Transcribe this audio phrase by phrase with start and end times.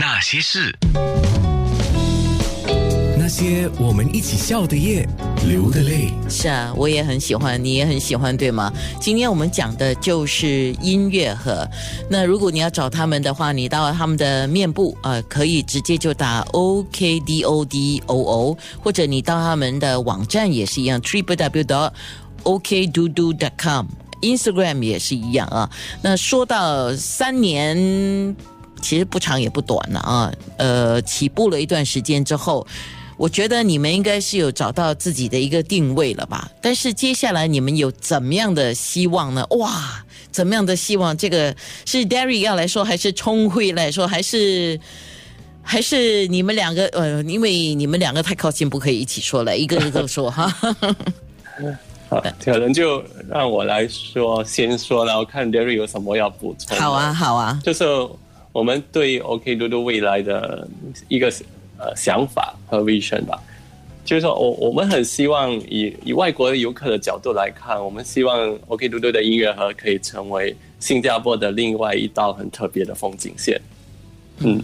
[0.00, 0.72] 那些事，
[3.18, 5.04] 那些我们一起笑的夜，
[5.48, 6.12] 流的泪。
[6.28, 8.72] 是啊，我也很喜欢，你也很喜欢，对吗？
[9.00, 11.68] 今天我们讲的就是音乐盒。
[12.08, 21.92] 那如果你要找他们的话，你到他们的面部呃，可以直接就打 O K D O D O O，或者你到他们的网站也是一样，triple w dot
[22.44, 23.86] o k d o d o dot com。
[24.20, 25.68] Instagram 也是一样啊。
[26.02, 28.36] 那说到三年，
[28.80, 30.32] 其实不长也不短了啊。
[30.56, 32.66] 呃，起步了一段时间之后，
[33.16, 36.50] 我觉得你们应该是有找到自己的一个定位了吧？
[36.62, 39.44] 但是接下来你们有怎么样的希望呢？
[39.50, 41.16] 哇，怎么样的希望？
[41.16, 44.78] 这个是 Derry 要来说，还是聪慧来说，还是
[45.62, 46.86] 还是你们两个？
[46.88, 50.46] 呃，因为你们两个太靠近，不可以一起说了，一个一个说哈。
[52.08, 56.74] 好，可能就让我来说，先说，然后看 Derry 有什么要补充。
[56.78, 57.84] 好啊，好啊，就是
[58.52, 60.66] 我们对 OK 嘟嘟未来的
[61.08, 61.28] 一个
[61.78, 63.42] 呃想法和 vision 吧。
[64.04, 73.60] 就是说我我们很希望以以外国游客的角度来看，我们希望 OK 嘟嘟的音乐盒可以成为新加坡的另外一道很特别的风景线。
[74.38, 74.62] 嗯，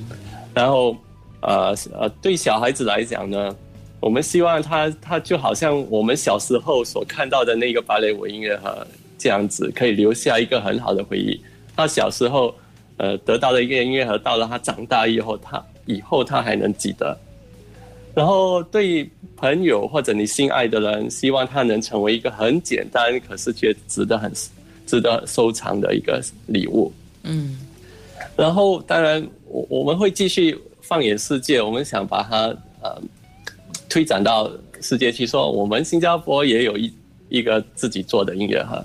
[0.55, 0.97] 然后
[1.41, 3.55] 呃呃，对小孩子来讲呢。
[4.01, 8.86] 我们希望他，他就好像我们小时候所看到的那个芭蕾舞音乐盒
[9.17, 11.41] 这样子，可以留下一个很好的回忆。
[11.75, 12.55] 他小时候，
[12.97, 17.17] 呃，得到的一个音乐盒，到了他长大以后，他以后他还能记得。
[18.14, 24.33] 然后对朋友或者你心爱的人，希望他能成为一个很简单，可是却值得很
[24.86, 26.92] 值得收藏的一个礼物。
[27.23, 27.59] 嗯。
[28.36, 33.01] 然后，当然，我我们会继续放眼世界，我们想把它呃。
[33.86, 36.92] 推展到世界去，说我们新加坡也有一
[37.29, 38.84] 一个自己做的音乐盒，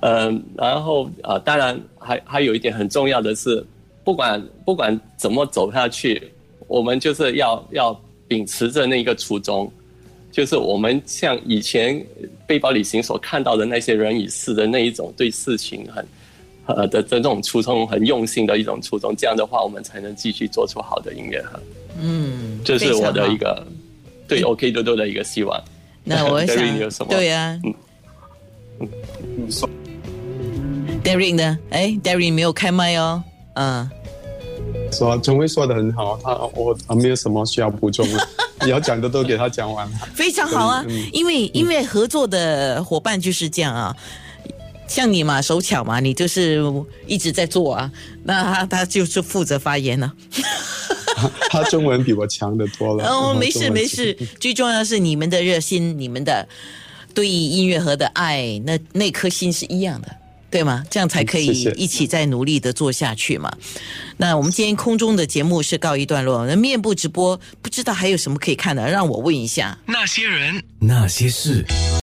[0.00, 3.64] 嗯，然后啊，当然还还有一点很重要的是，
[4.04, 6.30] 不管不管怎么走下去，
[6.68, 9.70] 我们就是要要秉持着那个初衷，
[10.30, 12.04] 就是我们像以前
[12.46, 16.06] 背包旅行所看到的那些人与事的那一种对事情很
[16.66, 21.60] 呃的这种初衷很用心的一种初衷，这样的话我们才能继续做出好的音乐哈。
[22.00, 23.66] 嗯，这是我的一个。
[24.28, 25.62] 对，OK，多多的一个希望。
[26.02, 27.60] 那我想，对呀。
[27.62, 27.74] 嗯
[28.80, 29.48] 嗯，
[31.06, 31.58] 说，Derry 呢？
[31.70, 33.22] 哎，Derry 没有开麦哦。
[33.54, 33.88] 嗯。
[34.92, 38.28] 说，陈威说的很好，他我没有什么需要补充的，
[38.64, 39.98] 你要讲的都给他讲完了。
[40.14, 43.94] 非常好啊，因为因为合作的伙伴就是这样啊，
[44.86, 46.62] 像你嘛，手巧嘛，你就是
[47.06, 47.90] 一直在做啊，
[48.24, 50.12] 那他他就是负责发言了。
[51.50, 53.08] 他中文比我强的多了。
[53.08, 56.46] 哦，没事没事，最重要是你们的热心，你们的
[57.12, 60.08] 对音乐盒的爱，那那颗心是一样的，
[60.56, 60.82] 对吗？
[60.88, 63.54] 这样才可以一起再努力的做下去嘛。
[64.16, 69.76] 那我们今天空中的节目是告一段落，那面部直播不知道还有什么可以看的，让我问一下。
[69.84, 71.62] 那些人，那些事。